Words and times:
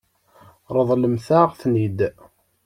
Ṛeḍlemt-aɣ-ten-id. 0.75 1.99